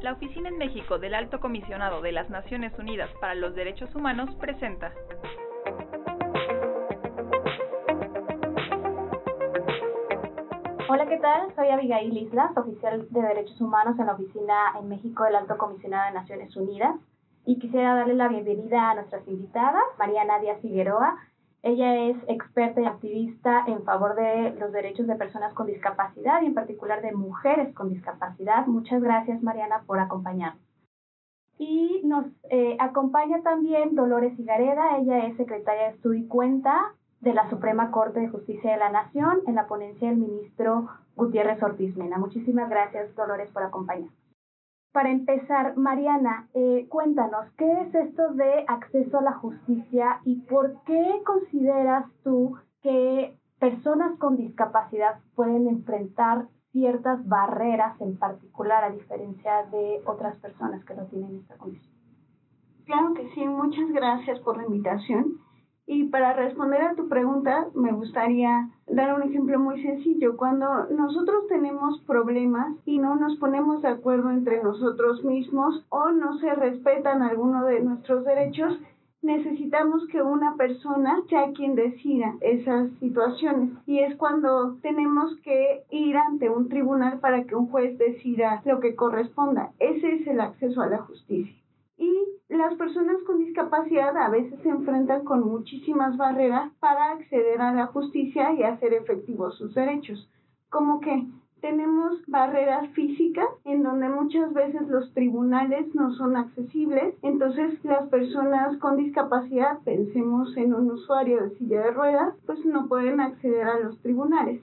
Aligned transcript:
La 0.00 0.12
Oficina 0.12 0.48
en 0.48 0.56
México 0.56 0.98
del 0.98 1.14
Alto 1.14 1.38
Comisionado 1.38 2.00
de 2.00 2.12
las 2.12 2.30
Naciones 2.30 2.72
Unidas 2.78 3.10
para 3.20 3.34
los 3.34 3.54
Derechos 3.54 3.94
Humanos 3.94 4.34
presenta 4.40 4.94
Hola, 10.88 11.06
¿qué 11.08 11.18
tal? 11.18 11.54
Soy 11.56 11.68
Abigail 11.68 12.16
Islas, 12.16 12.56
oficial 12.56 13.06
de 13.10 13.20
Derechos 13.20 13.60
Humanos 13.60 13.98
en 13.98 14.06
la 14.06 14.14
Oficina 14.14 14.54
en 14.80 14.88
México 14.88 15.24
del 15.24 15.36
Alto 15.36 15.58
Comisionado 15.58 16.06
de 16.06 16.14
Naciones 16.14 16.56
Unidas. 16.56 16.96
Y 17.44 17.58
quisiera 17.58 17.94
darle 17.96 18.14
la 18.14 18.28
bienvenida 18.28 18.90
a 18.90 18.94
nuestras 18.94 19.28
invitadas, 19.28 19.82
Mariana 19.98 20.38
Díaz 20.38 20.58
Figueroa. 20.62 21.18
Ella 21.62 21.96
es 22.08 22.16
experta 22.28 22.80
y 22.80 22.84
activista 22.84 23.64
en 23.66 23.82
favor 23.84 24.14
de 24.14 24.54
los 24.58 24.72
derechos 24.72 25.06
de 25.06 25.16
personas 25.16 25.52
con 25.54 25.66
discapacidad 25.66 26.42
y 26.42 26.46
en 26.46 26.54
particular 26.54 27.02
de 27.02 27.12
mujeres 27.12 27.74
con 27.74 27.90
discapacidad. 27.90 28.66
Muchas 28.66 29.02
gracias, 29.02 29.42
Mariana, 29.42 29.82
por 29.86 29.98
acompañarnos. 29.98 30.62
Y 31.58 32.02
nos 32.04 32.26
eh, 32.50 32.76
acompaña 32.78 33.42
también 33.42 33.94
Dolores 33.94 34.38
Higareda. 34.38 34.98
Ella 34.98 35.26
es 35.26 35.36
secretaria 35.36 35.84
de 35.84 35.94
Estudio 35.94 36.20
y 36.20 36.28
Cuenta 36.28 36.94
de 37.20 37.32
la 37.32 37.48
Suprema 37.48 37.90
Corte 37.90 38.20
de 38.20 38.28
Justicia 38.28 38.72
de 38.72 38.76
la 38.76 38.90
Nación 38.90 39.40
en 39.46 39.54
la 39.54 39.66
ponencia 39.66 40.08
del 40.08 40.18
ministro 40.18 40.88
Gutiérrez 41.16 41.62
Ortiz 41.62 41.96
Mena. 41.96 42.18
Muchísimas 42.18 42.68
gracias, 42.68 43.14
Dolores, 43.16 43.50
por 43.50 43.62
acompañarnos. 43.62 44.25
Para 44.96 45.10
empezar, 45.10 45.76
Mariana, 45.76 46.48
eh, 46.54 46.86
cuéntanos, 46.88 47.52
¿qué 47.58 47.70
es 47.82 47.94
esto 47.94 48.32
de 48.32 48.64
acceso 48.66 49.18
a 49.18 49.22
la 49.22 49.34
justicia 49.34 50.22
y 50.24 50.36
por 50.36 50.82
qué 50.86 51.20
consideras 51.22 52.06
tú 52.24 52.56
que 52.80 53.36
personas 53.60 54.18
con 54.18 54.38
discapacidad 54.38 55.20
pueden 55.34 55.66
enfrentar 55.66 56.46
ciertas 56.72 57.28
barreras 57.28 58.00
en 58.00 58.18
particular 58.18 58.84
a 58.84 58.90
diferencia 58.90 59.66
de 59.70 60.00
otras 60.06 60.38
personas 60.38 60.82
que 60.86 60.94
no 60.94 61.04
tienen 61.08 61.40
esta 61.42 61.58
condición? 61.58 61.94
Claro 62.86 63.12
que 63.12 63.28
sí, 63.34 63.46
muchas 63.46 63.92
gracias 63.92 64.40
por 64.40 64.56
la 64.56 64.64
invitación. 64.64 65.45
Y 65.86 66.04
para 66.04 66.32
responder 66.32 66.82
a 66.82 66.94
tu 66.94 67.08
pregunta, 67.08 67.68
me 67.74 67.92
gustaría 67.92 68.68
dar 68.88 69.14
un 69.14 69.22
ejemplo 69.22 69.58
muy 69.60 69.80
sencillo. 69.82 70.36
Cuando 70.36 70.86
nosotros 70.90 71.46
tenemos 71.48 72.00
problemas 72.00 72.74
y 72.84 72.98
no 72.98 73.14
nos 73.14 73.36
ponemos 73.36 73.82
de 73.82 73.88
acuerdo 73.88 74.30
entre 74.30 74.62
nosotros 74.62 75.24
mismos 75.24 75.84
o 75.88 76.10
no 76.10 76.38
se 76.38 76.52
respetan 76.54 77.22
alguno 77.22 77.64
de 77.64 77.80
nuestros 77.80 78.24
derechos, 78.24 78.76
necesitamos 79.22 80.06
que 80.08 80.22
una 80.22 80.56
persona 80.56 81.22
sea 81.28 81.52
quien 81.52 81.74
decida 81.74 82.34
esas 82.40 82.90
situaciones. 82.98 83.70
Y 83.86 84.00
es 84.00 84.16
cuando 84.16 84.76
tenemos 84.82 85.36
que 85.44 85.84
ir 85.90 86.16
ante 86.16 86.50
un 86.50 86.68
tribunal 86.68 87.20
para 87.20 87.44
que 87.44 87.54
un 87.54 87.68
juez 87.68 87.96
decida 87.98 88.62
lo 88.64 88.80
que 88.80 88.96
corresponda. 88.96 89.70
Ese 89.78 90.14
es 90.16 90.26
el 90.26 90.40
acceso 90.40 90.80
a 90.80 90.88
la 90.88 90.98
justicia. 90.98 91.54
Y 91.98 92.10
las 92.66 92.74
personas 92.74 93.22
con 93.24 93.38
discapacidad 93.38 94.16
a 94.16 94.28
veces 94.28 94.58
se 94.60 94.68
enfrentan 94.68 95.22
con 95.24 95.48
muchísimas 95.48 96.16
barreras 96.16 96.72
para 96.80 97.12
acceder 97.12 97.60
a 97.60 97.72
la 97.72 97.86
justicia 97.86 98.52
y 98.54 98.64
hacer 98.64 98.92
efectivos 98.92 99.56
sus 99.56 99.72
derechos. 99.72 100.28
Como 100.68 100.98
que 100.98 101.28
tenemos 101.60 102.20
barreras 102.26 102.88
físicas 102.90 103.46
en 103.64 103.84
donde 103.84 104.08
muchas 104.08 104.52
veces 104.52 104.88
los 104.88 105.14
tribunales 105.14 105.94
no 105.94 106.12
son 106.14 106.36
accesibles, 106.36 107.14
entonces 107.22 107.78
las 107.84 108.08
personas 108.08 108.76
con 108.78 108.96
discapacidad, 108.96 109.78
pensemos 109.84 110.56
en 110.56 110.74
un 110.74 110.90
usuario 110.90 111.44
de 111.44 111.56
silla 111.58 111.82
de 111.82 111.90
ruedas, 111.92 112.34
pues 112.46 112.64
no 112.64 112.88
pueden 112.88 113.20
acceder 113.20 113.62
a 113.62 113.78
los 113.78 113.96
tribunales. 114.02 114.60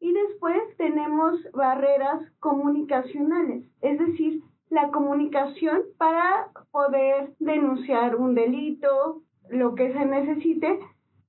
Y 0.00 0.12
después 0.12 0.60
tenemos 0.76 1.38
barreras 1.52 2.20
comunicacionales, 2.40 3.64
es 3.80 3.98
decir, 4.00 4.42
la 4.74 4.90
comunicación 4.90 5.82
para 5.96 6.48
poder 6.72 7.32
denunciar 7.38 8.16
un 8.16 8.34
delito, 8.34 9.22
lo 9.48 9.74
que 9.74 9.92
se 9.92 10.04
necesite. 10.04 10.80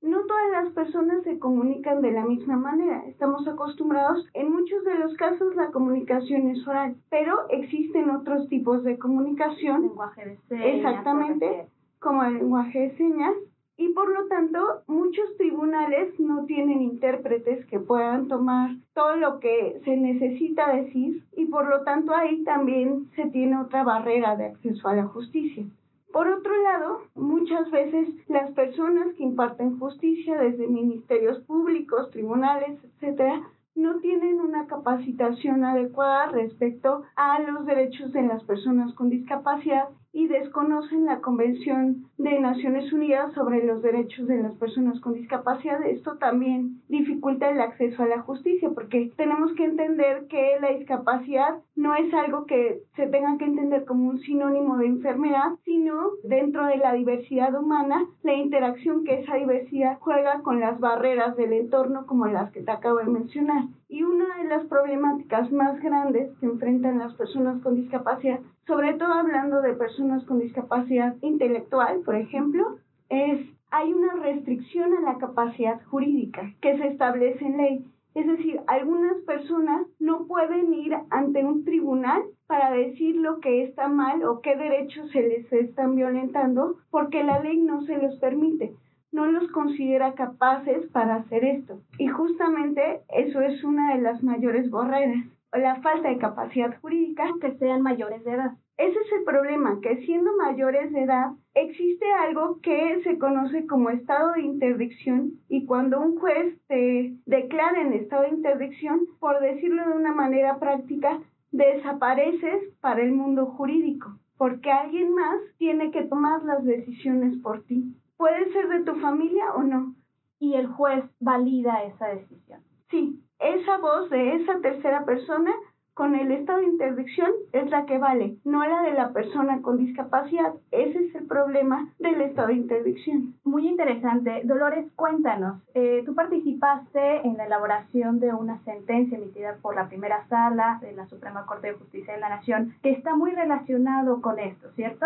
No 0.02 0.26
todas 0.26 0.52
las 0.52 0.74
personas 0.74 1.24
se 1.24 1.40
comunican 1.40 2.02
de 2.02 2.12
la 2.12 2.26
misma 2.26 2.58
manera. 2.58 3.04
Estamos 3.08 3.48
acostumbrados, 3.48 4.28
en 4.34 4.52
muchos 4.52 4.84
de 4.84 4.96
los 4.96 5.16
casos 5.16 5.56
la 5.56 5.72
comunicación 5.72 6.50
es 6.50 6.68
oral, 6.68 6.96
pero 7.10 7.48
existen 7.50 8.10
otros 8.10 8.48
tipos 8.50 8.84
de 8.84 8.98
comunicación. 8.98 9.82
Lenguaje 9.84 10.26
de 10.26 10.38
señas. 10.48 10.66
Exactamente, 10.66 11.68
como 12.00 12.24
el 12.24 12.36
lenguaje 12.36 12.80
de 12.80 12.98
señas 12.98 13.36
y 13.78 13.90
por 13.90 14.10
lo 14.10 14.28
tanto 14.28 14.60
muchos 14.88 15.36
tribunales 15.38 16.18
no 16.20 16.46
tienen 16.46 16.82
intérpretes 16.82 17.66
que 17.66 17.80
puedan 17.80 18.28
tomar 18.28 18.72
todo 18.94 19.16
lo 19.16 19.40
que 19.40 19.82
se 19.84 19.98
necesita 19.98 20.74
decir 20.74 21.24
y 21.36 21.46
por 21.46 21.68
lo 21.68 21.84
tanto 21.84 22.16
ahí 22.16 22.44
también 22.44 23.10
se 23.16 23.28
tiene 23.28 23.60
otra 23.60 23.84
barrera 23.84 24.36
de 24.36 24.46
acceso 24.46 24.88
a 24.88 24.96
la 24.96 25.08
justicia. 25.08 25.66
Por 26.12 26.30
otro 26.30 26.56
lado, 26.64 27.02
muchas 27.16 27.70
veces 27.72 28.08
las 28.30 28.50
personas 28.52 29.14
que 29.18 29.24
imparten 29.24 29.78
justicia 29.78 30.40
desde 30.40 30.68
ministerios 30.68 31.40
públicos, 31.44 32.10
tribunales, 32.12 32.80
etcétera, 32.82 33.42
no 33.76 34.00
tienen 34.00 34.40
una 34.40 34.66
capacitación 34.68 35.66
adecuada 35.66 36.28
respecto 36.28 37.04
a 37.18 37.42
los 37.42 37.66
derechos 37.66 38.14
de 38.14 38.22
las 38.22 38.42
personas 38.46 38.94
con 38.94 39.10
discapacidad 39.10 39.90
y 40.16 40.28
desconocen 40.28 41.06
la 41.06 41.20
Convención 41.20 42.06
de 42.18 42.40
Naciones 42.40 42.92
Unidas 42.94 43.34
sobre 43.34 43.66
los 43.66 43.82
Derechos 43.82 44.26
de 44.28 44.42
las 44.42 44.56
Personas 44.56 45.02
con 45.02 45.14
Discapacidad. 45.14 45.86
Esto 45.86 46.16
también 46.18 46.82
dificulta 46.88 47.50
el 47.50 47.60
acceso 47.60 48.02
a 48.02 48.08
la 48.08 48.22
justicia 48.22 48.70
porque 48.74 49.12
tenemos 49.18 49.52
que 49.58 49.66
entender 49.66 50.28
que 50.28 50.58
la 50.62 50.70
discapacidad 50.70 51.58
no 51.76 51.96
es 51.96 52.14
algo 52.14 52.46
que 52.46 52.84
se 52.96 53.08
tenga 53.08 53.38
que 53.38 53.44
entender 53.44 53.84
como 53.84 54.08
un 54.08 54.20
sinónimo 54.22 54.78
de 54.78 54.86
enfermedad, 54.86 55.52
sino 55.66 56.12
dentro 56.24 56.66
de 56.66 56.78
la 56.78 56.94
diversidad 56.94 57.54
humana, 57.54 58.06
la 58.24 58.36
interacción 58.36 59.04
que 59.04 59.20
esa 59.20 59.36
diversidad 59.36 59.98
juega 60.00 60.40
con 60.44 60.62
las 60.62 60.80
barreras 60.80 61.36
del 61.36 61.52
entorno 61.52 62.06
como 62.06 62.26
las 62.28 62.54
que 62.54 62.62
te 62.62 62.72
acabo 62.72 63.00
de 63.00 63.12
mencionar. 63.12 63.66
Y 63.88 64.04
una 64.04 64.26
de 64.38 64.50
las 64.50 64.66
problemáticas 64.66 65.52
más 65.52 65.80
grandes 65.82 66.36
que 66.40 66.46
enfrentan 66.46 67.00
las 67.00 67.14
personas 67.14 67.62
con 67.62 67.76
discapacidad, 67.76 68.40
sobre 68.66 68.94
todo 68.94 69.14
hablando 69.14 69.62
de 69.62 69.74
personas 69.74 70.24
con 70.26 70.40
discapacidad 70.40 71.16
intelectual, 71.22 72.02
por 72.02 72.16
ejemplo, 72.16 72.78
es 73.10 73.46
hay 73.72 73.92
una 73.92 74.14
restricción 74.14 74.94
a 74.94 75.02
la 75.02 75.18
capacidad 75.18 75.84
jurídica 75.86 76.54
que 76.62 76.78
se 76.78 76.88
establece 76.88 77.46
en 77.46 77.58
ley. 77.58 77.86
Es 78.14 78.26
decir, 78.26 78.62
algunas 78.68 79.18
personas 79.24 79.86
no 80.00 80.26
pueden 80.28 80.74
ir 80.74 80.96
ante 81.10 81.44
un 81.44 81.66
tribunal 81.66 82.24
para 82.48 82.72
decir 82.72 83.18
lo 83.18 83.42
que 83.42 83.64
está 83.64 83.90
mal 83.90 84.24
o 84.24 84.40
qué 84.40 84.56
derechos 84.56 85.12
se 85.12 85.22
les 85.22 85.52
están 85.52 85.96
violentando 85.96 86.78
porque 86.90 87.24
la 87.24 87.40
ley 87.42 87.58
no 87.58 87.82
se 87.82 87.98
los 87.98 88.18
permite 88.20 88.74
no 89.16 89.26
los 89.26 89.50
considera 89.52 90.14
capaces 90.14 90.86
para 90.92 91.16
hacer 91.16 91.46
esto. 91.46 91.80
Y 91.98 92.08
justamente 92.08 93.02
eso 93.10 93.42
es 93.42 93.64
una 93.64 93.96
de 93.96 94.02
las 94.02 94.22
mayores 94.22 94.70
barreras, 94.70 95.26
la 95.54 95.78
falta 95.82 96.10
de 96.10 96.18
capacidad 96.18 96.78
jurídica. 96.82 97.26
Que 97.42 97.58
sean 97.58 97.82
mayores 97.82 98.24
de 98.26 98.34
edad. 98.34 98.52
Ese 98.78 99.00
es 99.00 99.12
el 99.18 99.24
problema, 99.24 99.80
que 99.82 100.06
siendo 100.06 100.36
mayores 100.36 100.92
de 100.92 101.04
edad 101.04 101.32
existe 101.54 102.06
algo 102.12 102.60
que 102.62 103.02
se 103.04 103.18
conoce 103.18 103.66
como 103.68 103.90
estado 103.90 104.34
de 104.34 104.42
interdicción 104.42 105.40
y 105.48 105.66
cuando 105.66 106.02
un 106.02 106.20
juez 106.20 106.58
te 106.68 107.14
declara 107.26 107.82
en 107.82 107.94
estado 107.94 108.24
de 108.24 108.36
interdicción, 108.36 109.00
por 109.20 109.40
decirlo 109.40 109.88
de 109.88 109.98
una 109.98 110.12
manera 110.12 110.60
práctica, 110.60 111.22
desapareces 111.52 112.74
para 112.82 113.02
el 113.02 113.14
mundo 113.14 113.46
jurídico, 113.46 114.20
porque 114.38 114.70
alguien 114.70 115.14
más 115.14 115.38
tiene 115.58 115.92
que 115.92 116.04
tomar 116.04 116.44
las 116.44 116.66
decisiones 116.66 117.38
por 117.38 117.64
ti. 117.64 117.96
Puede 118.18 118.52
ser 118.52 118.68
de 118.70 118.84
tu 118.84 118.96
familia 118.96 119.54
o 119.56 119.64
no. 119.64 119.96
Y 120.40 120.56
el 120.56 120.68
juez 120.68 121.04
valida 121.20 121.84
esa 121.84 122.08
decisión. 122.08 122.62
Sí, 122.90 123.22
esa 123.40 123.78
voz 123.78 124.10
de 124.10 124.36
esa 124.36 124.60
tercera 124.62 125.06
persona 125.06 125.52
con 125.96 126.14
el 126.14 126.30
estado 126.32 126.60
de 126.60 126.66
interdicción 126.66 127.32
es 127.54 127.70
la 127.70 127.86
que 127.86 127.98
vale, 127.98 128.36
no 128.44 128.66
la 128.66 128.82
de 128.82 128.92
la 128.92 129.14
persona 129.14 129.62
con 129.62 129.78
discapacidad. 129.78 130.54
Ese 130.72 131.06
es 131.06 131.16
el 131.16 131.26
problema 131.26 131.88
del 132.00 132.20
estado 132.20 132.50
de 132.50 132.56
interdicción. 132.56 133.36
Muy 133.46 133.66
interesante. 133.68 134.42
Dolores, 134.44 134.92
cuéntanos, 134.98 135.64
eh, 135.74 136.04
tú 136.06 136.14
participaste 136.14 137.26
en 137.26 137.38
la 137.38 137.46
elaboración 137.46 138.20
de 138.20 138.34
una 138.34 138.62
sentencia 138.66 139.18
emitida 139.18 139.56
por 139.62 139.76
la 139.76 139.88
primera 139.88 140.28
sala 140.28 140.80
de 140.82 140.92
la 140.92 141.08
Suprema 141.08 141.46
Corte 141.46 141.68
de 141.68 141.78
Justicia 141.78 142.14
de 142.14 142.20
la 142.20 142.30
Nación 142.30 142.76
que 142.84 142.92
está 142.92 143.16
muy 143.16 143.32
relacionado 143.32 144.22
con 144.22 144.38
esto, 144.38 144.70
¿cierto? 144.76 145.06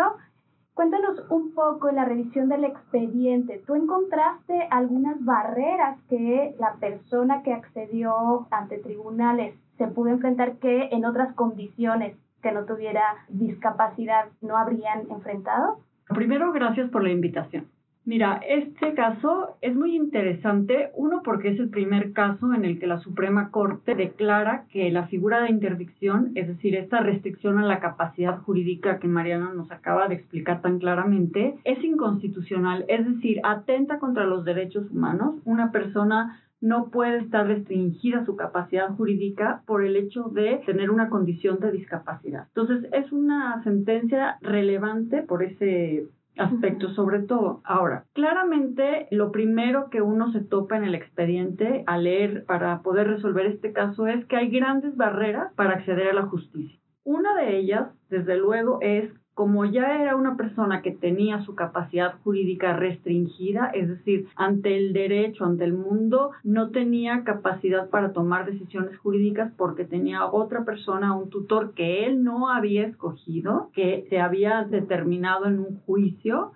Cuéntanos 0.74 1.22
un 1.30 1.52
poco 1.54 1.88
en 1.88 1.96
la 1.96 2.04
revisión 2.04 2.48
del 2.48 2.64
expediente. 2.64 3.62
¿Tú 3.66 3.74
encontraste 3.74 4.66
algunas 4.70 5.22
barreras 5.24 5.98
que 6.08 6.54
la 6.58 6.74
persona 6.74 7.42
que 7.42 7.52
accedió 7.52 8.46
ante 8.50 8.78
tribunales 8.78 9.54
se 9.76 9.88
pudo 9.88 10.08
enfrentar 10.08 10.56
que 10.58 10.88
en 10.92 11.04
otras 11.04 11.34
condiciones 11.34 12.16
que 12.42 12.52
no 12.52 12.64
tuviera 12.64 13.02
discapacidad 13.28 14.26
no 14.40 14.56
habrían 14.56 15.10
enfrentado? 15.10 15.80
Primero, 16.08 16.52
gracias 16.52 16.90
por 16.90 17.02
la 17.02 17.10
invitación. 17.10 17.66
Mira, 18.06 18.40
este 18.48 18.94
caso 18.94 19.58
es 19.60 19.76
muy 19.76 19.94
interesante, 19.94 20.90
uno 20.94 21.20
porque 21.22 21.50
es 21.50 21.60
el 21.60 21.68
primer 21.68 22.12
caso 22.12 22.52
en 22.54 22.64
el 22.64 22.78
que 22.78 22.86
la 22.86 22.98
Suprema 22.98 23.50
Corte 23.50 23.94
declara 23.94 24.64
que 24.70 24.90
la 24.90 25.06
figura 25.06 25.42
de 25.42 25.50
interdicción, 25.50 26.32
es 26.34 26.48
decir, 26.48 26.74
esta 26.76 27.00
restricción 27.00 27.58
a 27.58 27.66
la 27.66 27.78
capacidad 27.78 28.38
jurídica 28.38 28.98
que 28.98 29.06
Mariana 29.06 29.52
nos 29.54 29.70
acaba 29.70 30.08
de 30.08 30.14
explicar 30.14 30.62
tan 30.62 30.78
claramente, 30.78 31.58
es 31.64 31.84
inconstitucional, 31.84 32.86
es 32.88 33.06
decir, 33.06 33.40
atenta 33.44 33.98
contra 33.98 34.24
los 34.24 34.44
derechos 34.46 34.90
humanos. 34.90 35.34
Una 35.44 35.70
persona 35.70 36.40
no 36.60 36.90
puede 36.90 37.18
estar 37.18 37.46
restringida 37.46 38.24
su 38.24 38.34
capacidad 38.34 38.88
jurídica 38.94 39.62
por 39.66 39.84
el 39.84 39.96
hecho 39.96 40.24
de 40.24 40.62
tener 40.66 40.90
una 40.90 41.10
condición 41.10 41.58
de 41.60 41.72
discapacidad. 41.72 42.46
Entonces, 42.48 42.88
es 42.92 43.12
una 43.12 43.62
sentencia 43.62 44.38
relevante 44.40 45.22
por 45.22 45.42
ese 45.42 46.06
aspectos 46.38 46.94
sobre 46.94 47.20
todo. 47.20 47.60
Ahora, 47.64 48.06
claramente 48.12 49.08
lo 49.10 49.30
primero 49.30 49.90
que 49.90 50.02
uno 50.02 50.32
se 50.32 50.40
topa 50.40 50.76
en 50.76 50.84
el 50.84 50.94
expediente 50.94 51.84
al 51.86 52.04
leer 52.04 52.44
para 52.46 52.82
poder 52.82 53.08
resolver 53.08 53.46
este 53.46 53.72
caso 53.72 54.06
es 54.06 54.24
que 54.26 54.36
hay 54.36 54.50
grandes 54.50 54.96
barreras 54.96 55.52
para 55.54 55.74
acceder 55.74 56.08
a 56.08 56.14
la 56.14 56.26
justicia. 56.26 56.78
Una 57.04 57.34
de 57.34 57.56
ellas, 57.56 57.88
desde 58.08 58.36
luego, 58.36 58.78
es 58.80 59.10
como 59.40 59.64
ya 59.64 60.02
era 60.02 60.16
una 60.16 60.36
persona 60.36 60.82
que 60.82 60.90
tenía 60.90 61.40
su 61.46 61.54
capacidad 61.54 62.16
jurídica 62.22 62.76
restringida, 62.76 63.70
es 63.72 63.88
decir, 63.88 64.26
ante 64.36 64.76
el 64.76 64.92
derecho, 64.92 65.46
ante 65.46 65.64
el 65.64 65.72
mundo, 65.72 66.32
no 66.44 66.68
tenía 66.68 67.24
capacidad 67.24 67.88
para 67.88 68.12
tomar 68.12 68.44
decisiones 68.44 68.98
jurídicas 68.98 69.50
porque 69.56 69.86
tenía 69.86 70.26
otra 70.26 70.66
persona, 70.66 71.16
un 71.16 71.30
tutor 71.30 71.72
que 71.72 72.04
él 72.04 72.22
no 72.22 72.50
había 72.50 72.86
escogido, 72.86 73.70
que 73.72 74.04
se 74.10 74.20
había 74.20 74.64
determinado 74.64 75.46
en 75.46 75.58
un 75.58 75.80
juicio, 75.86 76.52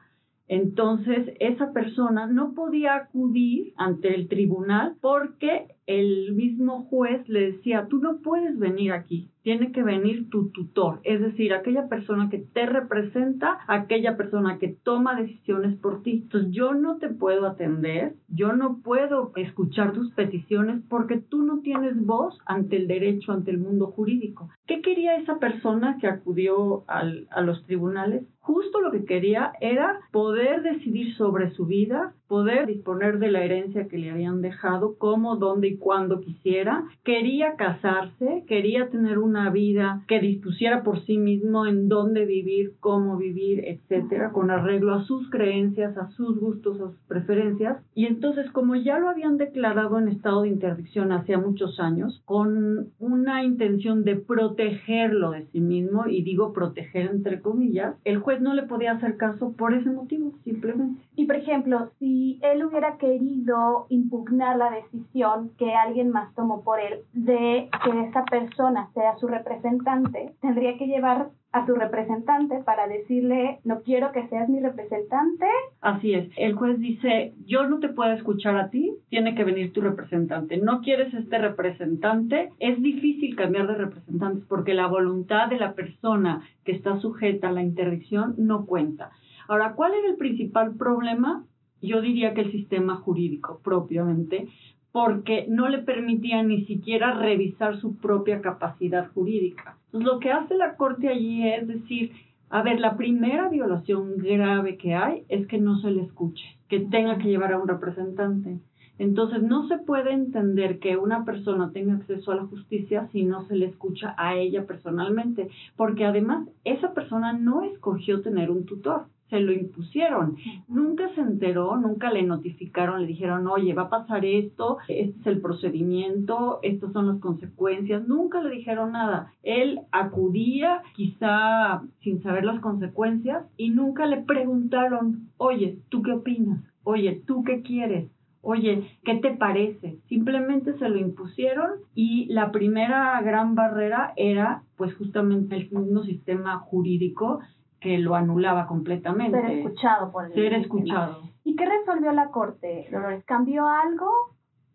entonces, 0.47 1.33
esa 1.41 1.73
persona 1.73 2.27
no 2.27 2.53
podía 2.53 2.97
acudir 2.97 3.73
ante 3.79 4.15
el 4.15 4.29
tribunal 4.29 4.97
porque 5.01 5.69
el 5.87 6.33
mismo 6.35 6.85
juez 6.85 7.29
le 7.29 7.53
decía, 7.53 7.87
tú 7.89 7.99
no 7.99 8.19
puedes 8.19 8.59
venir 8.59 8.93
aquí, 8.93 9.31
tiene 9.43 9.73
que 9.73 9.83
venir 9.83 10.31
tu 10.31 10.51
tutor, 10.51 11.01
es 11.05 11.21
decir, 11.21 11.53
aquella 11.53 11.89
persona 11.89 12.31
que 12.31 12.39
te 12.39 12.65
representa, 12.65 13.59
aquella 13.69 14.17
persona 14.17 14.59
que 14.59 14.69
toma 14.83 15.21
decisiones 15.21 15.79
por 15.79 16.03
ti. 16.03 16.23
Entonces 16.23 16.51
yo 16.51 16.73
no 16.73 16.97
te 16.97 17.11
puedo 17.11 17.47
atender, 17.47 18.15
yo 18.29 18.55
no 18.55 18.81
puedo 18.83 19.33
escuchar 19.37 19.93
tus 19.93 20.11
peticiones 20.15 20.83
porque 20.89 21.19
tú 21.19 21.43
no 21.43 21.61
tienes 21.61 21.95
voz 22.05 22.39
ante 22.47 22.77
el 22.77 22.89
derecho, 22.89 23.33
ante 23.33 23.51
el 23.51 23.59
mundo 23.59 23.89
jurídico. 23.89 24.49
¿Qué 24.67 24.81
quería 24.81 25.17
esa 25.17 25.39
persona 25.39 25.99
que 26.01 26.07
acudió 26.07 26.85
a 26.89 27.43
los 27.43 27.65
tribunales? 27.67 28.25
Justo 28.41 28.83
lo 28.83 28.93
que 28.93 29.07
quería 29.07 29.53
era 29.61 30.01
poder 30.13 30.63
decidir 30.63 31.15
sobre 31.17 31.51
su 31.53 31.65
vida, 31.65 32.13
poder 32.29 32.67
disponer 32.67 33.19
de 33.19 33.31
la 33.31 33.43
herencia 33.43 33.89
que 33.89 33.97
le 33.97 34.11
habían 34.11 34.43
dejado, 34.43 34.97
cómo, 34.99 35.37
dónde 35.37 35.69
y 35.69 35.74
cuándo 35.77 36.21
quisiera. 36.21 36.85
Quería 37.05 37.57
casarse, 37.57 38.45
quería 38.47 38.89
tener 38.89 39.19
una 39.19 39.51
vida 39.51 40.03
que 40.09 40.21
dispusiera 40.21 40.83
por 40.83 41.05
sí 41.05 41.19
mismo 41.19 41.67
en 41.67 41.89
dónde 41.89 42.25
vivir, 42.25 42.73
cómo 42.81 43.17
vivir, 43.17 43.65
etcétera, 43.67 44.33
con 44.33 44.51
arreglo 44.51 44.95
a 44.95 45.05
sus 45.05 45.29
creencias, 45.31 45.97
a 45.97 46.11
sus 46.11 46.39
gustos, 46.39 46.81
a 46.81 46.91
sus 46.91 47.01
preferencias. 47.09 47.79
Y 47.95 48.07
entonces, 48.07 48.51
como 48.51 48.77
ya 48.77 48.99
lo 48.99 49.09
habían 49.09 49.37
declarado 49.37 49.99
en 49.99 50.09
estado 50.09 50.43
de 50.43 50.49
interdicción 50.49 51.13
hace 51.13 51.37
muchos 51.37 51.81
años, 51.81 52.23
con 52.25 52.89
una 52.99 53.45
intención 53.45 54.05
de 54.05 54.17
protegerlo 54.17 55.31
de 55.31 55.47
sí 55.53 55.61
mismo, 55.61 56.07
y 56.07 56.23
digo 56.23 56.53
proteger 56.53 57.11
entre 57.11 57.41
comillas, 57.41 57.97
el 58.05 58.19
juez 58.19 58.41
no 58.41 58.55
le 58.55 58.65
podía 58.65 58.93
hacer 58.93 59.17
caso 59.17 59.53
por 59.53 59.75
ese 59.75 59.91
motivo, 59.91 60.33
simplemente. 60.45 61.01
Y 61.17 61.27
por 61.27 61.37
ejemplo, 61.37 61.91
si 61.99 62.39
él 62.43 62.65
hubiera 62.65 62.97
querido 62.97 63.87
impugnar 63.89 64.57
la 64.57 64.71
decisión 64.71 65.51
que 65.59 65.64
alguien 65.73 66.11
más 66.11 66.35
tomó 66.35 66.63
por 66.63 66.81
él 66.81 67.01
de 67.13 67.69
que 67.85 68.01
esa 68.09 68.25
persona 68.25 68.91
sea 68.95 69.17
su 69.19 69.27
representante, 69.27 70.35
tendría 70.41 70.77
que 70.77 70.87
llevar 70.87 71.29
a 71.53 71.65
su 71.67 71.75
representante 71.77 72.59
para 72.65 72.89
decirle, 72.89 73.61
no 73.63 73.83
quiero 73.83 74.11
que 74.11 74.27
seas 74.27 74.49
mi 74.49 74.59
representante. 74.59 75.47
Así 75.81 76.13
es. 76.13 76.29
El 76.37 76.55
juez 76.55 76.81
dice, 76.81 77.33
yo 77.47 77.69
no 77.69 77.79
te 77.79 77.91
puedo 77.91 78.11
escuchar 78.11 78.57
a 78.57 78.71
ti, 78.71 78.93
tiene 79.09 79.37
que 79.37 79.45
venir 79.45 79.73
tu 79.73 79.81
representante. 79.81 80.57
No 80.57 80.81
quieres 80.81 81.15
este 81.15 81.39
representante. 81.39 82.51
Es 82.59 82.83
difícil 82.83 83.37
cambiar 83.37 83.69
de 83.69 83.77
representantes 83.77 84.45
porque 84.49 84.75
la 84.75 84.89
voluntad 84.89 85.49
de 85.49 85.59
la 85.59 85.75
persona 85.75 86.43
que 86.65 86.73
está 86.73 86.99
sujeta 86.99 87.49
a 87.49 87.53
la 87.53 87.63
interdicción 87.63 88.35
no 88.37 88.67
cuenta. 88.67 89.13
Ahora, 89.47 89.75
¿cuál 89.75 89.95
era 89.95 90.09
el 90.09 90.17
principal 90.17 90.75
problema? 90.75 91.45
yo 91.85 92.01
diría 92.01 92.35
que 92.35 92.41
el 92.41 92.53
sistema 92.53 92.97
jurídico 92.97 93.61
propiamente, 93.63 94.49
porque 94.95 95.47
no 95.49 95.69
le 95.69 95.79
permitía 95.79 96.45
ni 96.45 96.67
siquiera 96.67 97.15
revisar 97.15 97.81
su 97.81 97.97
propia 97.97 98.41
capacidad 98.41 99.11
jurídica. 99.13 99.77
Entonces, 99.87 100.13
lo 100.13 100.21
que 100.21 100.31
hace 100.31 100.55
la 100.55 100.77
Corte 100.77 101.09
allí 101.09 101.49
es 101.49 101.67
decir, 101.67 102.13
a 102.49 102.63
ver, 102.63 102.79
la 102.79 102.97
primera 102.97 103.49
violación 103.49 104.19
grave 104.19 104.77
que 104.77 104.95
hay 104.95 105.25
es 105.29 105.49
que 105.49 105.59
no 105.59 105.81
se 105.81 105.91
le 105.91 106.03
escuche, 106.03 106.45
que 106.69 106.79
tenga 106.79 107.19
que 107.19 107.27
llevar 107.27 107.53
a 107.53 107.59
un 107.59 107.67
representante. 107.67 108.61
Entonces, 109.01 109.43
no 109.43 109.67
se 109.67 109.79
puede 109.79 110.13
entender 110.13 110.79
que 110.79 110.97
una 110.97 111.25
persona 111.25 111.73
tenga 111.73 111.95
acceso 111.95 112.31
a 112.31 112.37
la 112.37 112.47
justicia 112.47 113.09
si 113.11 113.25
no 113.25 113.45
se 113.49 113.57
le 113.57 113.67
escucha 113.67 114.15
a 114.17 114.37
ella 114.37 114.65
personalmente, 114.65 115.49
porque 115.75 116.05
además 116.05 116.49
esa 116.63 116.95
persona 116.95 117.33
no 117.33 117.65
escogió 117.65 118.23
tener 118.23 118.49
un 118.49 118.65
tutor 118.65 119.07
se 119.31 119.41
lo 119.41 119.53
impusieron. 119.53 120.37
Nunca 120.69 121.09
se 121.15 121.21
enteró, 121.21 121.77
nunca 121.77 122.13
le 122.13 122.23
notificaron, 122.23 123.01
le 123.01 123.07
dijeron, 123.07 123.47
oye, 123.47 123.75
va 123.75 123.83
a 123.83 123.91
pasar 123.91 124.25
esto, 124.25 124.79
este 124.89 125.19
es 125.21 125.27
el 125.27 125.41
procedimiento, 125.41 126.61
estas 126.63 126.93
son 126.93 127.07
las 127.09 127.21
consecuencias. 127.21 128.07
Nunca 128.07 128.43
le 128.43 128.51
dijeron 128.51 128.93
nada. 128.93 129.33
Él 129.43 129.81
acudía 129.93 130.83
quizá 130.95 131.83
sin 132.01 132.23
saber 132.23 132.45
las 132.45 132.61
consecuencias 132.61 133.45
y 133.57 133.71
nunca 133.71 134.07
le 134.07 134.23
preguntaron, 134.23 135.29
oye, 135.37 135.79
¿tú 135.89 136.03
qué 136.03 136.13
opinas? 136.13 136.63
Oye, 136.85 137.23
¿tú 137.27 137.45
qué 137.45 137.63
quieres? 137.63 138.11
Oye, 138.47 138.87
¿qué 139.05 139.15
te 139.15 139.31
parece? 139.31 139.97
Simplemente 140.07 140.77
se 140.77 140.91
lo 140.91 140.99
impusieron 140.99 141.71
y 141.95 142.27
la 142.27 142.53
primera 142.53 143.19
gran 143.23 143.55
barrera 143.55 144.13
era 144.17 144.65
pues 144.77 144.95
justamente 144.97 145.57
el 145.57 145.71
mismo 145.71 146.03
sistema 146.03 146.59
jurídico 146.59 147.41
que 147.85 147.99
lo 147.99 148.15
anulaba 148.15 148.67
completamente. 148.67 149.39
Ser 149.39 149.51
escuchado 149.59 150.11
por 150.11 150.25
el 150.25 150.33
Ser 150.33 150.55
escuchado. 150.55 151.21
¿Y 151.45 151.55
qué 151.55 151.67
resolvió 151.67 152.13
la 152.13 152.31
Corte, 152.31 152.89
Dolores? 152.91 153.23
¿Cambió 153.27 153.69
algo? 153.69 154.11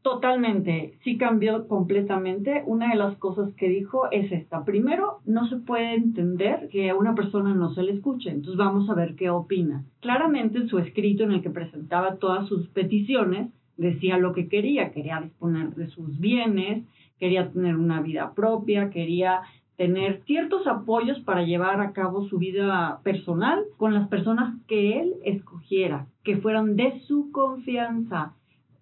Totalmente, 0.04 0.94
sí 1.04 1.18
cambió 1.18 1.68
completamente. 1.68 2.62
Una 2.68 2.90
de 2.90 2.98
las 2.98 3.18
cosas 3.18 3.52
que 3.56 3.68
dijo 3.68 4.12
es 4.12 4.32
esta. 4.32 4.64
Primero, 4.64 5.22
no 5.26 5.50
se 5.50 5.58
puede 5.58 5.96
entender 5.96 6.70
que 6.72 6.92
a 6.92 6.96
una 6.96 7.16
persona 7.16 7.56
no 7.56 7.74
se 7.74 7.82
le 7.82 7.94
escuche, 7.94 8.30
entonces 8.30 8.58
vamos 8.58 8.88
a 8.92 8.94
ver 8.94 9.16
qué 9.16 9.32
opina. 9.32 9.84
Claramente 10.02 10.60
en 10.60 10.70
su 10.70 10.78
escrito 10.78 11.24
en 11.24 11.32
el 11.32 11.42
que 11.42 11.50
presentaba 11.50 12.18
todas 12.18 12.48
sus 12.48 12.70
peticiones, 12.70 13.50
decía 13.76 14.20
lo 14.20 14.34
que 14.34 14.48
quería, 14.48 14.92
quería 14.92 15.20
disponer 15.20 15.74
de 15.74 15.88
sus 15.88 16.20
bienes, 16.20 16.86
quería 17.20 17.52
tener 17.52 17.76
una 17.76 18.02
vida 18.02 18.34
propia, 18.36 18.92
quería 18.92 19.42
tener 19.80 20.22
ciertos 20.26 20.68
apoyos 20.68 21.22
para 21.22 21.44
llevar 21.44 21.80
a 21.80 21.94
cabo 21.94 22.28
su 22.28 22.38
vida 22.38 23.00
personal 23.02 23.64
con 23.78 23.94
las 23.94 24.10
personas 24.10 24.54
que 24.68 25.00
él 25.00 25.14
escogiera, 25.24 26.06
que 26.26 26.36
fueran 26.36 26.76
de 26.76 27.00
su 27.08 27.32
confianza, 27.32 28.34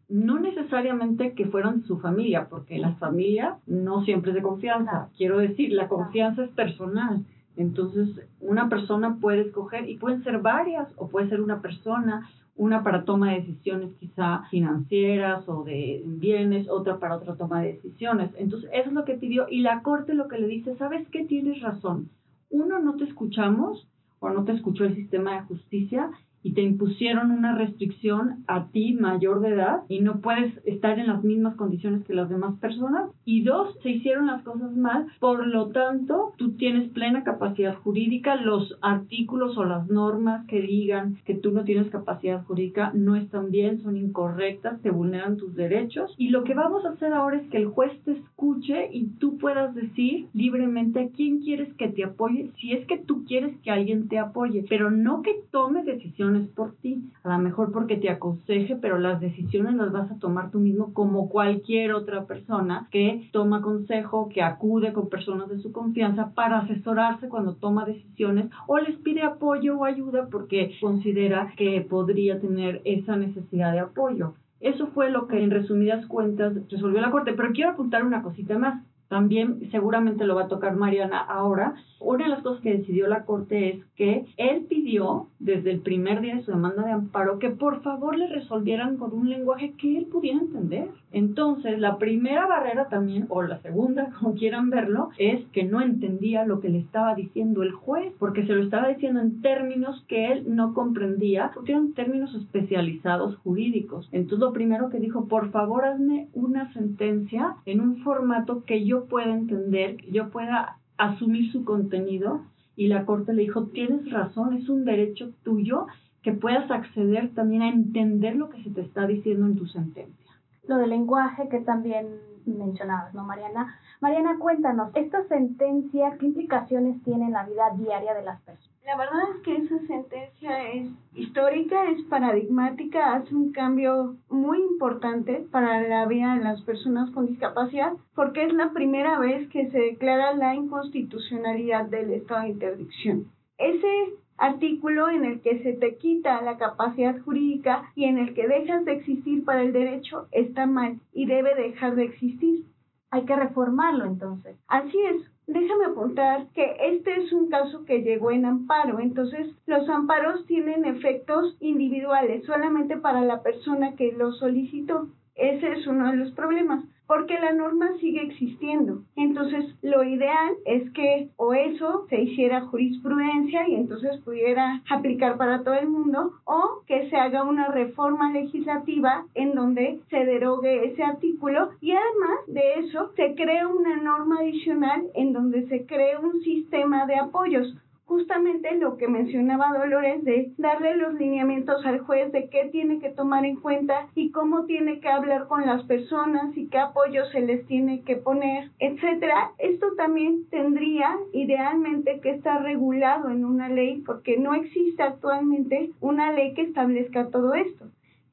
no 0.09 0.39
necesariamente 0.39 1.33
que 1.33 1.45
fueran 1.45 1.83
su 1.83 1.99
familia, 1.99 2.47
porque 2.49 2.79
la 2.79 2.95
familia 2.95 3.57
no 3.67 4.05
siempre 4.05 4.31
es 4.31 4.35
de 4.37 4.41
confianza. 4.41 5.09
Quiero 5.15 5.37
decir, 5.37 5.71
la 5.71 5.87
confianza 5.87 6.45
es 6.45 6.49
personal. 6.49 7.23
Entonces, 7.57 8.27
una 8.39 8.69
persona 8.69 9.17
puede 9.19 9.41
escoger 9.41 9.89
y 9.89 9.97
pueden 9.97 10.23
ser 10.23 10.39
varias 10.39 10.87
o 10.95 11.09
puede 11.09 11.27
ser 11.29 11.41
una 11.41 11.61
persona 11.61 12.29
una 12.57 12.83
para 12.83 13.05
toma 13.05 13.31
de 13.31 13.41
decisiones 13.41 13.93
quizá 13.99 14.43
financieras 14.49 15.47
o 15.47 15.63
de 15.63 16.01
bienes, 16.05 16.67
otra 16.69 16.97
para 16.99 17.15
otra 17.15 17.35
toma 17.35 17.61
de 17.61 17.73
decisiones. 17.73 18.31
Entonces, 18.35 18.69
eso 18.73 18.89
es 18.89 18.93
lo 18.93 19.05
que 19.05 19.13
pidió 19.13 19.47
y 19.49 19.61
la 19.61 19.83
Corte 19.83 20.15
lo 20.15 20.27
que 20.27 20.39
le 20.39 20.47
dice, 20.47 20.75
¿sabes 20.75 21.07
qué? 21.09 21.25
Tienes 21.25 21.61
razón. 21.61 22.09
Uno, 22.49 22.79
no 22.79 22.95
te 22.95 23.03
escuchamos 23.03 23.87
o 24.19 24.29
no 24.29 24.43
te 24.43 24.53
escuchó 24.53 24.85
el 24.85 24.95
sistema 24.95 25.35
de 25.35 25.41
justicia 25.41 26.09
y 26.47 26.53
te 26.53 26.61
impusieron 26.61 27.31
una 27.31 27.55
restricción 27.55 28.45
a 28.47 28.67
ti 28.67 28.93
mayor 28.93 29.41
de 29.41 29.49
edad 29.49 29.81
y 29.89 29.99
no 29.99 30.21
puedes 30.21 30.53
estar 30.65 30.97
en 30.97 31.07
las 31.07 31.21
mismas 31.21 31.57
condiciones 31.57 32.05
que 32.05 32.13
las 32.13 32.29
demás 32.29 32.57
personas. 32.59 33.11
Y 33.25 33.43
dos, 33.43 33.75
se 33.83 33.89
hicieron 33.89 34.27
las 34.27 34.43
cosas 34.43 34.73
mal, 34.77 35.07
por 35.19 35.45
lo 35.45 35.67
tanto, 35.71 36.31
tú 36.37 36.53
tienes 36.53 36.89
plena 36.91 37.25
capacidad 37.25 37.75
jurídica, 37.79 38.37
los 38.37 38.77
artículos 38.81 39.57
o 39.57 39.65
las 39.65 39.89
normas 39.89 40.47
que 40.47 40.61
digan 40.61 41.17
que 41.25 41.35
tú 41.35 41.51
no 41.51 41.65
tienes 41.65 41.89
capacidad 41.89 42.45
jurídica 42.45 42.93
no 42.93 43.17
están 43.17 43.51
bien, 43.51 43.81
son 43.81 43.97
incorrectas, 43.97 44.81
te 44.81 44.89
vulneran 44.89 45.35
tus 45.35 45.53
derechos. 45.53 46.15
Y 46.17 46.29
lo 46.29 46.45
que 46.45 46.53
vamos 46.53 46.85
a 46.85 46.91
hacer 46.91 47.11
ahora 47.11 47.41
es 47.41 47.49
que 47.49 47.57
el 47.57 47.67
juez 47.67 47.91
te 48.05 48.13
escuche 48.13 48.87
y 48.93 49.07
tú 49.19 49.37
puedas 49.37 49.75
decir 49.75 50.27
libremente 50.33 51.01
a 51.01 51.09
quién 51.09 51.41
quieres 51.41 51.73
que 51.73 51.89
te 51.89 52.05
apoye, 52.05 52.51
si 52.61 52.71
es 52.71 52.87
que 52.87 52.99
tú 52.99 53.25
quieres 53.25 53.53
que 53.63 53.71
alguien 53.71 54.07
te 54.07 54.17
apoye, 54.17 54.63
pero 54.69 54.89
no 54.89 55.21
que 55.21 55.35
tome 55.51 55.83
decisiones 55.83 56.36
decisiones 56.37 56.47
por 56.55 56.75
ti, 56.75 57.03
a 57.23 57.29
lo 57.29 57.43
mejor 57.43 57.71
porque 57.71 57.97
te 57.97 58.09
aconseje, 58.09 58.75
pero 58.75 58.97
las 58.97 59.19
decisiones 59.19 59.75
las 59.75 59.91
vas 59.91 60.11
a 60.11 60.19
tomar 60.19 60.51
tú 60.51 60.59
mismo 60.59 60.93
como 60.93 61.29
cualquier 61.29 61.93
otra 61.93 62.25
persona 62.25 62.87
que 62.91 63.29
toma 63.31 63.61
consejo, 63.61 64.29
que 64.29 64.41
acude 64.41 64.93
con 64.93 65.09
personas 65.09 65.49
de 65.49 65.59
su 65.59 65.71
confianza 65.71 66.31
para 66.33 66.59
asesorarse 66.59 67.29
cuando 67.29 67.55
toma 67.55 67.85
decisiones 67.85 68.49
o 68.67 68.77
les 68.77 68.97
pide 68.97 69.23
apoyo 69.23 69.77
o 69.77 69.85
ayuda 69.85 70.27
porque 70.31 70.71
considera 70.81 71.53
que 71.57 71.81
podría 71.81 72.39
tener 72.39 72.81
esa 72.85 73.15
necesidad 73.15 73.73
de 73.73 73.79
apoyo. 73.79 74.33
Eso 74.59 74.87
fue 74.87 75.11
lo 75.11 75.27
que 75.27 75.43
en 75.43 75.51
resumidas 75.51 76.05
cuentas 76.07 76.53
resolvió 76.69 76.99
la 76.99 77.11
Corte. 77.11 77.33
Pero 77.33 77.51
quiero 77.53 77.71
apuntar 77.71 78.03
una 78.03 78.23
cosita 78.23 78.57
más 78.57 78.83
también 79.07 79.69
seguramente 79.71 80.25
lo 80.25 80.35
va 80.35 80.43
a 80.43 80.47
tocar 80.47 80.75
Mariana 80.75 81.19
ahora. 81.19 81.75
Una 81.99 82.25
de 82.25 82.29
las 82.29 82.43
cosas 82.43 82.61
que 82.61 82.77
decidió 82.77 83.07
la 83.07 83.23
Corte 83.23 83.69
es 83.69 83.85
que 83.95 84.25
él 84.37 84.65
pidió 84.69 85.27
desde 85.39 85.71
el 85.71 85.79
primer 85.79 86.21
día 86.21 86.35
de 86.35 86.43
su 86.43 86.51
demanda 86.51 86.83
de 86.83 86.91
amparo 86.91 87.39
que 87.39 87.49
por 87.49 87.81
favor 87.81 88.17
le 88.17 88.27
resolvieran 88.27 88.97
con 88.97 89.13
un 89.13 89.29
lenguaje 89.29 89.73
que 89.77 89.97
él 89.97 90.05
pudiera 90.05 90.39
entender. 90.39 90.89
Entonces, 91.11 91.79
la 91.79 91.97
primera 91.97 92.45
barrera 92.47 92.89
también, 92.89 93.25
o 93.29 93.41
la 93.41 93.59
segunda, 93.61 94.11
como 94.19 94.35
quieran 94.35 94.69
verlo, 94.69 95.09
es 95.17 95.45
que 95.47 95.63
no 95.63 95.81
entendía 95.81 96.45
lo 96.45 96.59
que 96.59 96.69
le 96.69 96.79
estaba 96.79 97.15
diciendo 97.15 97.63
el 97.63 97.71
juez, 97.71 98.13
porque 98.19 98.45
se 98.45 98.53
lo 98.53 98.63
estaba 98.63 98.89
diciendo 98.89 99.21
en 99.21 99.41
términos 99.41 100.03
que 100.07 100.31
él 100.31 100.43
no 100.47 100.73
comprendía, 100.73 101.51
porque 101.53 101.71
eran 101.71 101.93
términos 101.93 102.35
especializados 102.35 103.37
jurídicos. 103.37 104.07
Entonces, 104.11 104.39
lo 104.39 104.53
primero 104.53 104.89
que 104.89 104.99
dijo, 104.99 105.25
por 105.25 105.49
favor, 105.51 105.85
hazme 105.85 106.27
una 106.33 106.71
sentencia 106.73 107.55
en 107.65 107.81
un 107.81 107.97
formato 108.03 108.63
que 108.65 108.85
yo 108.85 108.96
pueda 109.05 109.31
entender, 109.33 109.97
yo 110.11 110.29
pueda 110.29 110.77
asumir 110.97 111.51
su 111.51 111.63
contenido. 111.63 112.41
Y 112.75 112.87
la 112.87 113.05
Corte 113.05 113.33
le 113.33 113.41
dijo, 113.41 113.67
tienes 113.67 114.11
razón, 114.11 114.53
es 114.53 114.69
un 114.69 114.85
derecho 114.85 115.31
tuyo 115.43 115.87
que 116.21 116.33
puedas 116.33 116.69
acceder 116.69 117.33
también 117.33 117.63
a 117.63 117.69
entender 117.69 118.35
lo 118.35 118.49
que 118.49 118.61
se 118.63 118.69
te 118.69 118.81
está 118.81 119.07
diciendo 119.07 119.47
en 119.47 119.55
tu 119.55 119.65
sentencia 119.65 120.27
lo 120.67 120.77
del 120.77 120.89
lenguaje 120.89 121.47
que 121.49 121.59
también 121.61 122.19
mencionabas, 122.45 123.13
¿no, 123.13 123.23
Mariana? 123.23 123.75
Mariana, 123.99 124.37
cuéntanos, 124.39 124.91
¿esta 124.95 125.27
sentencia 125.27 126.17
qué 126.19 126.27
implicaciones 126.27 127.01
tiene 127.03 127.25
en 127.25 127.31
la 127.31 127.45
vida 127.45 127.71
diaria 127.75 128.13
de 128.13 128.23
las 128.23 128.39
personas? 128.41 128.76
La 128.87 128.95
verdad 128.95 129.19
es 129.35 129.41
que 129.41 129.53
esa 129.53 129.79
sentencia 129.85 130.71
es 130.71 130.87
histórica, 131.13 131.89
es 131.89 132.01
paradigmática, 132.03 133.15
hace 133.15 133.35
un 133.35 133.51
cambio 133.51 134.15
muy 134.29 134.59
importante 134.59 135.45
para 135.51 135.85
la 135.85 136.05
vida 136.05 136.35
de 136.35 136.43
las 136.45 136.61
personas 136.61 137.11
con 137.11 137.25
discapacidad, 137.25 137.91
porque 138.15 138.45
es 138.45 138.53
la 138.53 138.71
primera 138.71 139.19
vez 139.19 139.49
que 139.49 139.69
se 139.71 139.77
declara 139.77 140.33
la 140.35 140.55
inconstitucionalidad 140.55 141.87
del 141.87 142.13
estado 142.13 142.43
de 142.43 142.49
interdicción. 142.51 143.25
Ese 143.57 144.13
artículo 144.37 145.09
en 145.09 145.25
el 145.25 145.41
que 145.41 145.61
se 145.63 145.73
te 145.73 145.97
quita 145.97 146.41
la 146.41 146.57
capacidad 146.57 147.19
jurídica 147.25 147.91
y 147.93 148.05
en 148.05 148.17
el 148.17 148.33
que 148.33 148.47
dejas 148.47 148.85
de 148.85 148.93
existir 148.93 149.43
para 149.43 149.63
el 149.63 149.73
derecho 149.73 150.29
está 150.31 150.65
mal 150.65 151.01
y 151.11 151.25
debe 151.25 151.55
dejar 151.55 151.95
de 151.95 152.05
existir. 152.05 152.63
Hay 153.11 153.25
que 153.25 153.35
reformarlo 153.35 154.05
entonces. 154.05 154.55
Así 154.69 154.97
es. 154.97 155.36
Déjame 155.47 155.85
apuntar 155.85 156.47
que 156.53 156.75
este 156.81 157.21
es 157.21 157.31
un 157.31 157.49
caso 157.49 157.85
que 157.85 158.01
llegó 158.01 158.31
en 158.31 158.45
amparo, 158.45 158.99
entonces 158.99 159.47
los 159.65 159.87
amparos 159.87 160.45
tienen 160.45 160.83
efectos 160.83 161.55
individuales 161.61 162.45
solamente 162.45 162.97
para 162.97 163.21
la 163.21 163.41
persona 163.41 163.95
que 163.95 164.11
lo 164.11 164.33
solicitó. 164.33 165.07
Ese 165.37 165.71
es 165.73 165.87
uno 165.87 166.11
de 166.11 166.17
los 166.17 166.31
problemas 166.31 166.83
porque 167.07 167.39
la 167.39 167.53
norma 167.53 167.97
sigue 167.99 168.21
existiendo. 168.21 169.01
Entonces, 169.15 169.65
lo 169.81 170.03
ideal 170.03 170.55
es 170.65 170.91
que 170.91 171.29
o 171.37 171.53
eso 171.53 172.05
se 172.09 172.21
hiciera 172.21 172.65
jurisprudencia 172.65 173.67
y 173.67 173.75
entonces 173.75 174.19
pudiera 174.21 174.81
aplicar 174.89 175.37
para 175.37 175.63
todo 175.63 175.75
el 175.75 175.87
mundo, 175.87 176.33
o 176.43 176.81
que 176.85 177.09
se 177.09 177.15
haga 177.15 177.43
una 177.43 177.69
reforma 177.69 178.31
legislativa 178.33 179.25
en 179.33 179.55
donde 179.55 180.01
se 180.09 180.25
derogue 180.25 180.91
ese 180.91 181.03
artículo 181.03 181.69
y 181.79 181.91
además 181.91 182.39
de 182.47 182.79
eso 182.79 183.11
se 183.15 183.33
cree 183.35 183.65
una 183.65 183.95
norma 183.97 184.39
adicional 184.39 185.07
en 185.15 185.31
donde 185.31 185.67
se 185.67 185.85
cree 185.85 186.17
un 186.17 186.41
sistema 186.41 187.05
de 187.05 187.15
apoyos 187.15 187.73
justamente 188.07 188.75
lo 188.77 188.97
que 188.97 189.07
mencionaba 189.07 189.77
Dolores 189.77 190.23
de 190.23 190.51
darle 190.57 190.95
los 190.95 191.13
lineamientos 191.13 191.85
al 191.85 191.99
juez 191.99 192.31
de 192.31 192.49
qué 192.49 192.69
tiene 192.71 192.99
que 192.99 193.09
tomar 193.09 193.45
en 193.45 193.57
cuenta 193.57 194.07
y 194.15 194.31
cómo 194.31 194.65
tiene 194.65 194.99
que 194.99 195.09
hablar 195.09 195.47
con 195.47 195.65
las 195.65 195.83
personas 195.83 196.55
y 196.55 196.67
qué 196.67 196.79
apoyo 196.79 197.25
se 197.25 197.41
les 197.41 197.65
tiene 197.67 198.01
que 198.03 198.15
poner, 198.15 198.71
etcétera. 198.79 199.51
Esto 199.59 199.87
también 199.95 200.47
tendría 200.49 201.17
idealmente 201.33 202.19
que 202.21 202.31
estar 202.31 202.63
regulado 202.63 203.29
en 203.29 203.43
una 203.43 203.67
ley 203.69 204.01
porque 204.05 204.37
no 204.37 204.53
existe 204.53 205.03
actualmente 205.03 205.91
una 205.99 206.31
ley 206.31 206.53
que 206.53 206.61
establezca 206.61 207.27
todo 207.27 207.53
esto. 207.53 207.85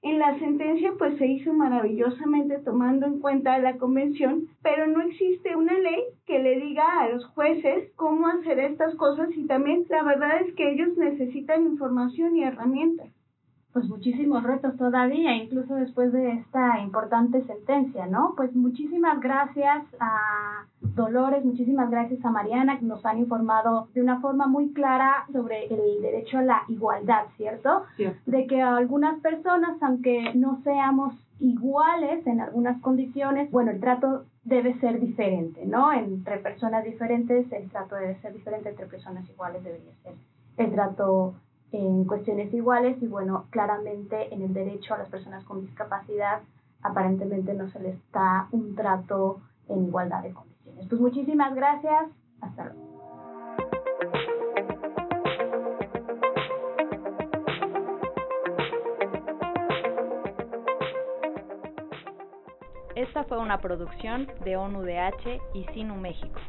En 0.04 0.18
la 0.18 0.38
sentencia 0.38 0.92
pues 0.98 1.16
se 1.16 1.26
hizo 1.26 1.54
maravillosamente 1.54 2.58
tomando 2.58 3.06
en 3.06 3.20
cuenta 3.20 3.58
la 3.58 3.78
convención, 3.78 4.48
pero 4.62 4.86
no 4.86 5.00
existe 5.00 5.56
una 5.56 5.78
ley 5.78 6.04
que 6.26 6.40
le 6.40 6.60
diga 6.60 6.84
a 7.00 7.08
los 7.08 7.24
jueces 7.28 7.90
cómo 7.96 8.28
hacer 8.28 8.58
estas 8.58 8.94
cosas 8.96 9.30
y 9.34 9.46
también 9.46 9.86
la 9.88 10.02
verdad 10.02 10.42
es 10.42 10.54
que 10.56 10.72
ellos 10.72 10.94
necesitan 10.98 11.64
información 11.64 12.36
y 12.36 12.44
herramientas 12.44 13.13
pues 13.74 13.88
muchísimos 13.88 14.44
retos 14.44 14.76
todavía, 14.76 15.34
incluso 15.34 15.74
después 15.74 16.12
de 16.12 16.30
esta 16.30 16.78
importante 16.78 17.42
sentencia, 17.42 18.06
¿no? 18.06 18.34
Pues 18.36 18.54
muchísimas 18.54 19.20
gracias 19.20 19.84
a 19.98 20.64
Dolores, 20.80 21.44
muchísimas 21.44 21.90
gracias 21.90 22.24
a 22.24 22.30
Mariana 22.30 22.78
que 22.78 22.84
nos 22.84 23.04
han 23.04 23.18
informado 23.18 23.88
de 23.92 24.00
una 24.00 24.20
forma 24.20 24.46
muy 24.46 24.72
clara 24.72 25.26
sobre 25.32 25.64
el 25.66 26.00
derecho 26.00 26.38
a 26.38 26.42
la 26.42 26.62
igualdad, 26.68 27.24
¿cierto? 27.36 27.82
De 28.26 28.46
que 28.46 28.62
algunas 28.62 29.18
personas, 29.20 29.82
aunque 29.82 30.32
no 30.34 30.60
seamos 30.62 31.12
iguales 31.40 32.24
en 32.28 32.40
algunas 32.40 32.80
condiciones, 32.80 33.50
bueno, 33.50 33.72
el 33.72 33.80
trato 33.80 34.24
debe 34.44 34.78
ser 34.78 35.00
diferente, 35.00 35.66
¿no? 35.66 35.92
Entre 35.92 36.38
personas 36.38 36.84
diferentes, 36.84 37.50
el 37.50 37.68
trato 37.70 37.96
debe 37.96 38.20
ser 38.20 38.34
diferente, 38.34 38.68
entre 38.68 38.86
personas 38.86 39.28
iguales 39.28 39.64
debería 39.64 39.92
ser 40.04 40.12
el 40.58 40.70
trato 40.70 41.34
en 41.72 42.04
cuestiones 42.04 42.52
iguales 42.54 42.96
y 43.02 43.06
bueno, 43.06 43.46
claramente 43.50 44.32
en 44.32 44.42
el 44.42 44.54
derecho 44.54 44.94
a 44.94 44.98
las 44.98 45.08
personas 45.08 45.44
con 45.44 45.60
discapacidad 45.60 46.42
aparentemente 46.82 47.54
no 47.54 47.68
se 47.70 47.80
les 47.80 48.12
da 48.12 48.46
un 48.52 48.76
trato 48.76 49.40
en 49.68 49.86
igualdad 49.86 50.22
de 50.22 50.32
condiciones. 50.32 50.86
Pues 50.88 51.00
muchísimas 51.00 51.54
gracias, 51.54 52.10
hasta 52.40 52.64
luego. 52.64 52.84
Esta 62.94 63.24
fue 63.24 63.38
una 63.38 63.58
producción 63.58 64.28
de 64.44 64.56
ONUDH 64.56 65.40
y 65.54 65.64
SINU 65.72 65.96
México. 65.96 66.40